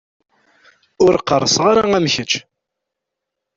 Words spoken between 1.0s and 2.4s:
Ur qqerṣeɣ ara am kečč.